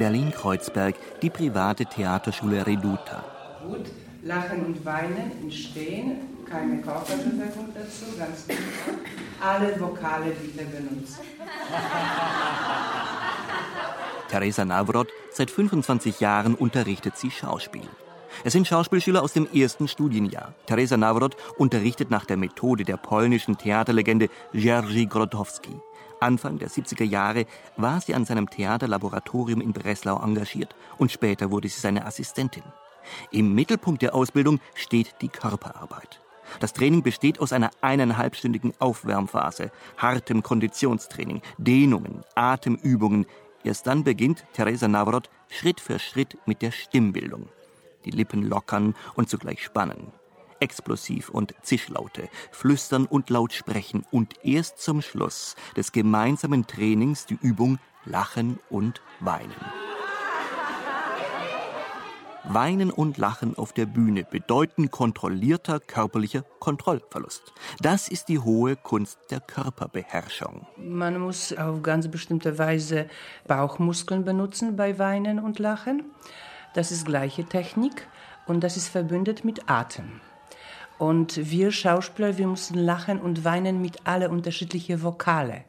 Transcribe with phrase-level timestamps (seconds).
[0.00, 3.22] Berlin-Kreuzberg, die private Theaterschule Reduta.
[3.62, 3.84] Gut,
[4.22, 6.16] Lachen und Weinen entstehen,
[6.48, 8.56] keine Körperbewegung dazu, ganz gut.
[9.42, 11.20] Alle Vokale wieder benutzt.
[14.30, 17.86] Teresa Navrot, seit 25 Jahren unterrichtet sie Schauspiel.
[18.42, 20.54] Es sind Schauspielschüler aus dem ersten Studienjahr.
[20.64, 25.76] Teresa Navrot unterrichtet nach der Methode der polnischen Theaterlegende Jerzy Grotowski.
[26.20, 31.68] Anfang der 70er Jahre war sie an seinem Theaterlaboratorium in Breslau engagiert und später wurde
[31.68, 32.62] sie seine Assistentin.
[33.30, 36.20] Im Mittelpunkt der Ausbildung steht die Körperarbeit.
[36.58, 43.26] Das Training besteht aus einer eineinhalbstündigen Aufwärmphase, hartem Konditionstraining, Dehnungen, Atemübungen.
[43.62, 47.48] Erst dann beginnt Teresa Navrot Schritt für Schritt mit der Stimmbildung.
[48.04, 50.12] Die Lippen lockern und zugleich spannen.
[50.60, 57.38] Explosiv und Zischlaute, flüstern und laut sprechen und erst zum Schluss des gemeinsamen Trainings die
[57.40, 59.54] Übung Lachen und Weinen.
[62.44, 67.52] Weinen und Lachen auf der Bühne bedeuten kontrollierter körperlicher Kontrollverlust.
[67.80, 70.66] Das ist die hohe Kunst der Körperbeherrschung.
[70.76, 73.08] Man muss auf ganz bestimmte Weise
[73.46, 76.04] Bauchmuskeln benutzen bei Weinen und Lachen.
[76.74, 78.08] Das ist gleiche Technik
[78.46, 80.20] und das ist verbündet mit Atem.
[81.00, 85.64] Und wir Schauspieler, wir müssen lachen und weinen mit alle unterschiedlichen Vokale.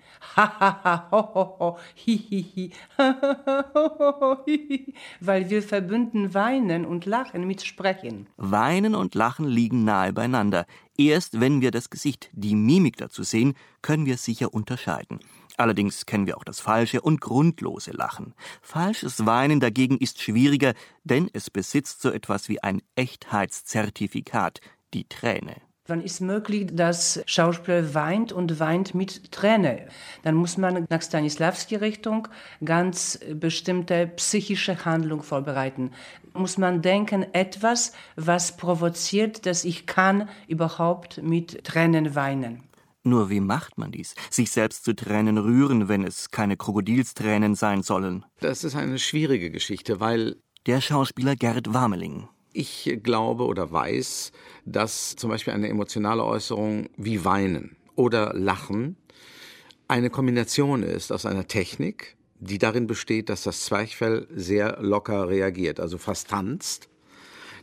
[5.22, 8.28] Weil wir verbünden Weinen und Lachen mit Sprechen.
[8.36, 10.66] Weinen und Lachen liegen nahe beieinander.
[10.98, 15.22] Erst wenn wir das Gesicht, die Mimik dazu sehen, können wir sicher unterscheiden.
[15.56, 18.34] Allerdings kennen wir auch das falsche und grundlose Lachen.
[18.62, 20.74] Falsches Weinen dagegen ist schwieriger,
[21.06, 24.60] denn es besitzt so etwas wie ein Echtheitszertifikat
[24.94, 25.56] die Träne.
[25.88, 29.88] Wann ist möglich, dass Schauspieler weint und weint mit Träne?
[30.22, 32.28] Dann muss man nach Stanislavski-Richtung
[32.64, 35.92] ganz bestimmte psychische Handlung vorbereiten.
[36.34, 42.64] Muss man denken, etwas, was provoziert, dass ich kann überhaupt mit Tränen weinen.
[43.04, 44.14] Nur wie macht man dies?
[44.30, 48.24] Sich selbst zu Tränen rühren, wenn es keine Krokodilstränen sein sollen?
[48.40, 50.38] Das ist eine schwierige Geschichte, weil
[50.68, 54.32] der Schauspieler Gerd Warmeling ich glaube oder weiß,
[54.66, 58.98] dass zum Beispiel eine emotionale Äußerung wie Weinen oder Lachen
[59.88, 65.80] eine Kombination ist aus einer Technik, die darin besteht, dass das Zwerchfell sehr locker reagiert,
[65.80, 66.88] also fast tanzt,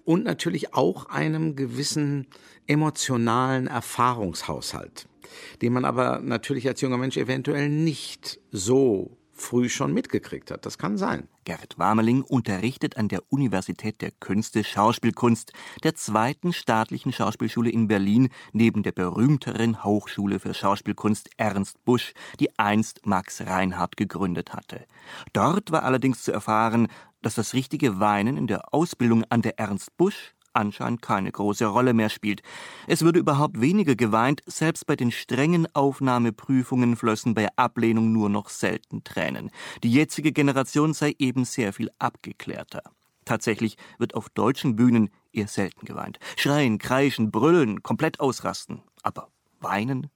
[0.04, 2.26] und natürlich auch einem gewissen
[2.66, 5.06] emotionalen Erfahrungshaushalt,
[5.62, 10.66] den man aber natürlich als junger Mensch eventuell nicht so früh schon mitgekriegt hat.
[10.66, 11.28] Das kann sein.
[11.44, 18.28] Gerd Warmeling unterrichtet an der Universität der Künste Schauspielkunst, der zweiten staatlichen Schauspielschule in Berlin,
[18.52, 24.84] neben der berühmteren Hochschule für Schauspielkunst Ernst Busch, die einst Max Reinhardt gegründet hatte.
[25.32, 26.88] Dort war allerdings zu erfahren,
[27.22, 31.94] dass das richtige Weinen in der Ausbildung an der Ernst Busch anscheinend keine große Rolle
[31.94, 32.42] mehr spielt.
[32.86, 38.50] Es würde überhaupt weniger geweint, selbst bei den strengen Aufnahmeprüfungen flössen bei Ablehnung nur noch
[38.50, 39.50] selten Tränen.
[39.82, 42.82] Die jetzige Generation sei eben sehr viel abgeklärter.
[43.24, 46.18] Tatsächlich wird auf deutschen Bühnen eher selten geweint.
[46.36, 48.82] Schreien, kreischen, brüllen, komplett ausrasten.
[49.02, 49.28] Aber
[49.60, 50.08] weinen?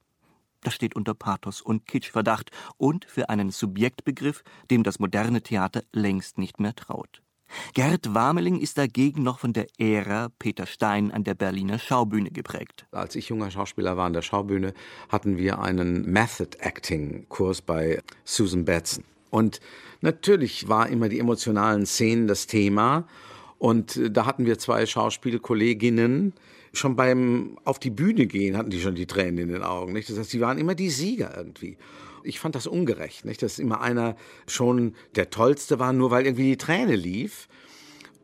[0.61, 6.37] Das steht unter Pathos und Kitschverdacht und für einen Subjektbegriff, dem das moderne Theater längst
[6.37, 7.21] nicht mehr traut.
[7.73, 12.85] Gerd Warmeling ist dagegen noch von der Ära Peter Stein an der Berliner Schaubühne geprägt.
[12.91, 14.73] Als ich junger Schauspieler war an der Schaubühne,
[15.09, 19.03] hatten wir einen Method Acting Kurs bei Susan Batson.
[19.29, 19.59] Und
[20.01, 23.07] natürlich war immer die emotionalen Szenen das Thema.
[23.57, 26.33] Und da hatten wir zwei Schauspielkolleginnen,
[26.73, 29.93] schon beim auf die Bühne gehen hatten die schon die Tränen in den Augen.
[29.93, 30.09] Nicht?
[30.09, 31.77] Das heißt, sie waren immer die Sieger irgendwie.
[32.23, 33.41] Ich fand das ungerecht, nicht?
[33.41, 34.15] dass immer einer
[34.47, 37.47] schon der Tollste war, nur weil irgendwie die Träne lief.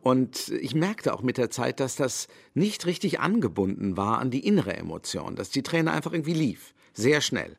[0.02, 4.46] Und ich merkte auch mit der Zeit, dass das nicht richtig angebunden war an die
[4.46, 7.56] innere Emotion, dass die Träne einfach irgendwie lief, sehr schnell.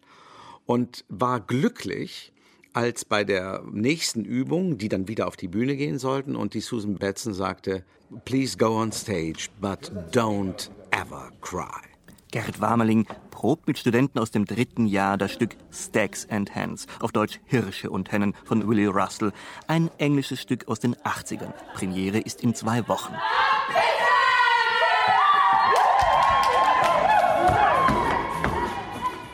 [0.66, 2.34] Und war glücklich,
[2.74, 6.62] als bei der nächsten Übung, die dann wieder auf die Bühne gehen sollten, und die
[6.62, 7.84] Susan Betson sagte,
[8.26, 11.91] Please go on stage, but don't ever cry.
[12.32, 17.12] Gerrit Warmeling probt mit Studenten aus dem dritten Jahr das Stück Stacks and Hens, auf
[17.12, 19.34] Deutsch Hirsche und Hennen von Willie Russell,
[19.68, 21.54] ein englisches Stück aus den 80ern.
[21.74, 23.14] Premiere ist in zwei Wochen.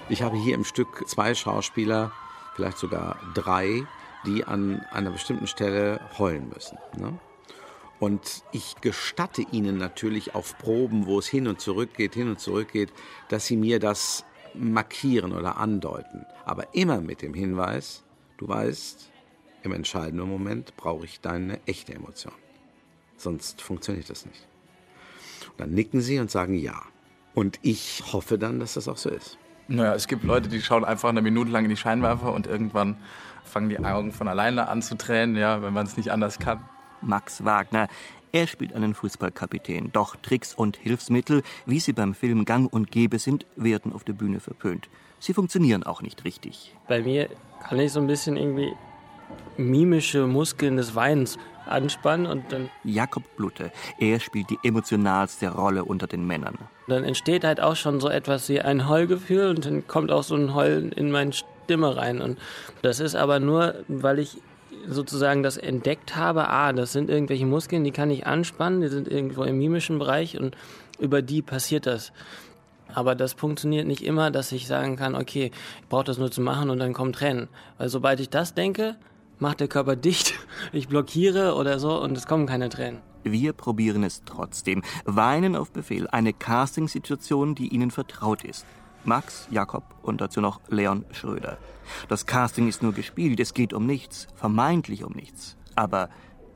[0.09, 2.11] Ich habe hier im Stück zwei Schauspieler,
[2.55, 3.85] vielleicht sogar drei,
[4.25, 6.77] die an einer bestimmten Stelle heulen müssen.
[6.97, 7.19] Ne?
[7.99, 12.39] Und ich gestatte Ihnen natürlich auf Proben, wo es hin und zurück geht, hin und
[12.39, 12.93] zurück geht,
[13.29, 14.23] dass Sie mir das
[14.53, 16.25] markieren oder andeuten.
[16.45, 18.03] Aber immer mit dem Hinweis,
[18.37, 19.11] du weißt,
[19.63, 22.33] im entscheidenden Moment brauche ich deine echte Emotion.
[23.17, 24.47] Sonst funktioniert das nicht.
[25.51, 26.81] Und dann nicken sie und sagen ja.
[27.33, 29.37] Und ich hoffe dann, dass das auch so ist.
[29.67, 32.97] Naja, es gibt Leute, die schauen einfach eine Minute lang in die Scheinwerfer und irgendwann
[33.43, 36.63] fangen die Augen von alleine an zu tränen, ja, wenn man es nicht anders kann.
[37.01, 37.87] Max Wagner.
[38.31, 39.91] Er spielt einen Fußballkapitän.
[39.93, 44.13] Doch Tricks und Hilfsmittel, wie sie beim Film gang und gäbe sind, werden auf der
[44.13, 44.89] Bühne verpönt.
[45.19, 46.75] Sie funktionieren auch nicht richtig.
[46.87, 47.29] Bei mir
[47.67, 48.73] kann ich so ein bisschen irgendwie
[49.57, 52.69] mimische Muskeln des Weinens anspannen und dann.
[52.83, 56.57] Jakob Blutte, er spielt die emotionalste Rolle unter den Männern.
[56.87, 60.35] Dann entsteht halt auch schon so etwas wie ein Heulgefühl und dann kommt auch so
[60.35, 62.21] ein Heulen in meine Stimme rein.
[62.21, 62.37] Und
[62.81, 64.37] das ist aber nur, weil ich
[64.87, 69.07] sozusagen das entdeckt habe, ah, das sind irgendwelche Muskeln, die kann ich anspannen, die sind
[69.07, 70.55] irgendwo im mimischen Bereich und
[70.99, 72.11] über die passiert das.
[72.93, 75.51] Aber das funktioniert nicht immer, dass ich sagen kann, okay,
[75.81, 77.49] ich brauche das nur zu machen und dann kommen Tränen.
[77.77, 78.95] Weil sobald ich das denke,
[79.39, 80.33] macht der Körper dicht,
[80.71, 83.01] ich blockiere oder so und es kommen keine Tränen.
[83.23, 84.83] Wir probieren es trotzdem.
[85.03, 88.65] Weinen auf Befehl, eine Castingsituation, die Ihnen vertraut ist.
[89.03, 91.57] Max, Jakob und dazu noch Leon Schröder.
[92.07, 95.57] Das Casting ist nur gespielt, es geht um nichts, vermeintlich um nichts.
[95.75, 96.09] Aber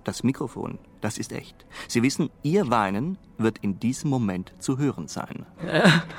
[0.04, 1.66] das Mikrofon, das ist echt.
[1.88, 5.46] Sie wissen, Ihr Weinen wird in diesem Moment zu hören sein.
[5.66, 6.04] Ja.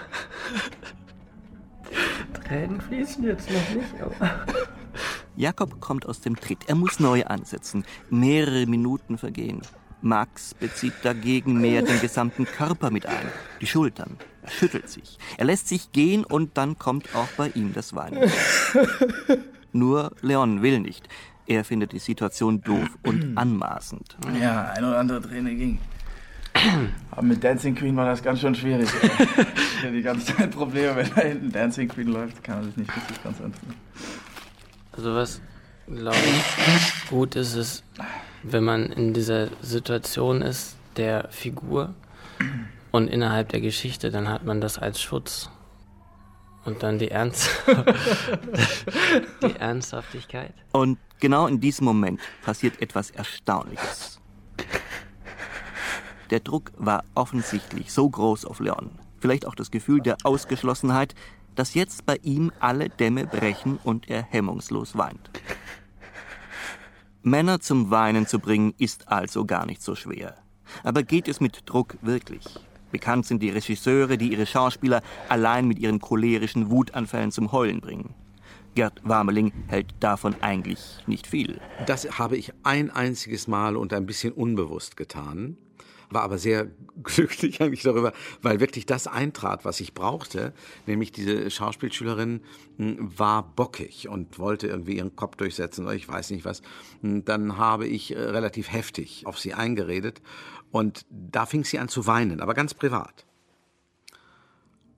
[2.32, 4.46] Tränen fließen jetzt noch nicht, aber.
[5.36, 6.68] Jakob kommt aus dem Tritt.
[6.68, 7.84] Er muss neu ansetzen.
[8.10, 9.62] Mehrere Minuten vergehen.
[10.02, 13.28] Max bezieht dagegen mehr den gesamten Körper mit ein.
[13.60, 14.18] Die Schultern.
[14.42, 15.18] Er schüttelt sich.
[15.38, 18.30] Er lässt sich gehen und dann kommt auch bei ihm das Weinen.
[19.72, 21.08] Nur Leon will nicht.
[21.46, 24.16] Er findet die Situation doof und anmaßend.
[24.40, 25.78] Ja, ein oder andere Träne ging.
[27.10, 28.88] Aber mit Dancing Queen war das ganz schön schwierig.
[29.02, 29.10] ich
[29.82, 32.96] hatte die ganze Zeit Probleme, wenn da hinten Dancing Queen läuft, kann man sich nicht
[32.96, 33.74] richtig konzentrieren.
[34.92, 35.40] Also was,
[35.86, 37.82] glaube ich, gut ist es,
[38.42, 41.94] wenn man in dieser Situation ist, der Figur
[42.92, 45.50] und innerhalb der Geschichte, dann hat man das als Schutz.
[46.64, 47.50] Und dann die, Ernst
[49.42, 50.54] die Ernsthaftigkeit.
[50.70, 54.20] Und genau in diesem Moment passiert etwas Erstaunliches.
[56.30, 58.90] Der Druck war offensichtlich so groß auf Leon.
[59.18, 61.14] Vielleicht auch das Gefühl der Ausgeschlossenheit,
[61.56, 65.30] dass jetzt bei ihm alle Dämme brechen und er hemmungslos weint.
[67.22, 70.36] Männer zum Weinen zu bringen, ist also gar nicht so schwer.
[70.84, 72.44] Aber geht es mit Druck wirklich?
[72.92, 78.14] Bekannt sind die Regisseure, die ihre Schauspieler allein mit ihren cholerischen Wutanfällen zum Heulen bringen.
[78.74, 81.60] Gerd Warmeling hält davon eigentlich nicht viel.
[81.86, 85.56] Das habe ich ein einziges Mal und ein bisschen unbewusst getan
[86.14, 86.70] war aber sehr
[87.02, 88.12] glücklich eigentlich darüber,
[88.42, 90.52] weil wirklich das eintrat, was ich brauchte,
[90.86, 92.42] nämlich diese Schauspielschülerin
[92.78, 96.62] hm, war bockig und wollte irgendwie ihren Kopf durchsetzen oder ich weiß nicht was.
[97.00, 100.22] Hm, dann habe ich äh, relativ heftig auf sie eingeredet
[100.70, 103.26] und da fing sie an zu weinen, aber ganz privat.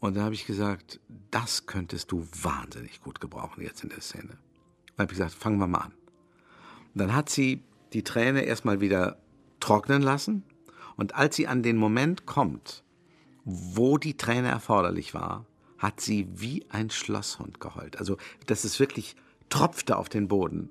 [0.00, 1.00] Und da habe ich gesagt,
[1.30, 4.36] das könntest du wahnsinnig gut gebrauchen jetzt in der Szene.
[4.96, 5.94] Dann habe ich gesagt, fangen wir mal an.
[6.94, 7.62] Dann hat sie
[7.94, 9.18] die Träne erstmal wieder
[9.60, 10.44] trocknen lassen
[10.96, 12.82] und als sie an den Moment kommt,
[13.44, 15.44] wo die Träne erforderlich war,
[15.78, 17.98] hat sie wie ein Schlosshund geheult.
[17.98, 19.16] Also, dass es wirklich
[19.50, 20.70] tropfte auf den Boden.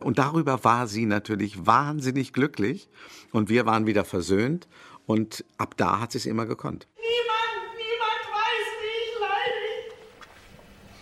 [0.00, 2.88] Und darüber war sie natürlich wahnsinnig glücklich.
[3.32, 4.68] Und wir waren wieder versöhnt.
[5.06, 6.86] Und ab da hat sie es immer gekonnt.
[6.96, 9.64] Niemand, niemand weiß, wie ich leide.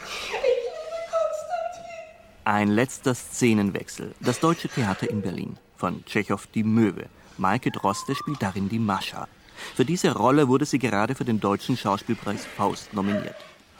[0.04, 2.44] Ich liebe Konstantin.
[2.44, 4.14] Ein letzter Szenenwechsel.
[4.20, 5.58] Das Deutsche Theater in Berlin.
[5.76, 7.08] Von Tschechow Die Möwe.
[7.38, 9.28] Maike Droste spielt darin die Mascha.
[9.74, 13.36] Für diese Rolle wurde sie gerade für den Deutschen Schauspielpreis Faust nominiert.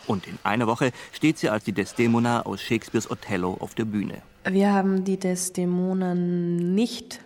[0.07, 4.23] Und in einer Woche steht sie als die Desdemona aus Shakespeares Othello auf der Bühne.
[4.49, 7.21] Wir haben die Desdemona nicht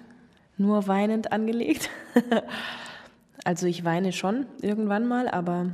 [0.57, 1.91] nur weinend angelegt.
[3.45, 5.71] also ich weine schon irgendwann mal, aber,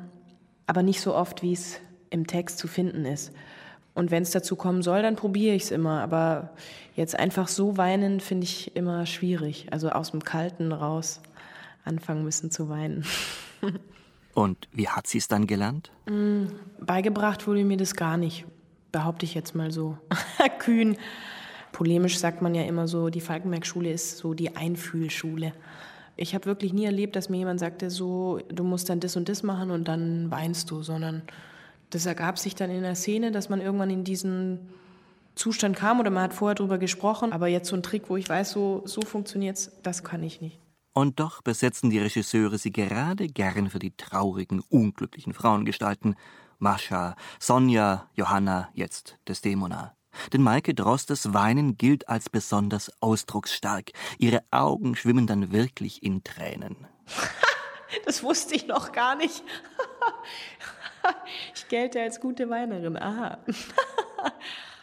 [0.66, 3.32] aber nicht so oft, wie es im Text zu finden ist.
[3.96, 6.02] Und wenn es dazu kommen soll, dann probiere ich es immer.
[6.02, 6.50] Aber
[6.96, 9.68] jetzt einfach so weinen, finde ich immer schwierig.
[9.70, 11.22] Also aus dem Kalten raus
[11.82, 13.06] anfangen müssen zu weinen.
[14.34, 15.90] Und wie hat sie es dann gelernt?
[16.04, 16.48] Mm,
[16.78, 18.44] beigebracht wurde mir das gar nicht,
[18.92, 19.96] behaupte ich jetzt mal so.
[20.58, 20.98] Kühn.
[21.72, 25.54] Polemisch sagt man ja immer so, die Falkenberg-Schule ist so die Einfühlschule.
[26.16, 29.30] Ich habe wirklich nie erlebt, dass mir jemand sagte, so, du musst dann das und
[29.30, 31.22] das machen und dann weinst du, sondern
[31.90, 34.70] das ergab sich dann in der Szene, dass man irgendwann in diesen
[35.34, 37.32] Zustand kam oder man hat vorher darüber gesprochen.
[37.32, 40.58] Aber jetzt so ein Trick, wo ich weiß, so, so es, das kann ich nicht.
[40.92, 46.16] Und doch besetzen die Regisseure sie gerade gern für die traurigen, unglücklichen Frauengestalten.
[46.58, 49.94] Mascha, Sonja, Johanna, jetzt Desdemona.
[50.32, 53.90] Denn Maike Drostes Weinen gilt als besonders ausdrucksstark.
[54.18, 56.86] Ihre Augen schwimmen dann wirklich in Tränen.
[58.04, 59.42] Das wusste ich noch gar nicht.
[61.54, 62.96] Ich gelte als gute Weinerin.
[62.96, 63.38] Aha.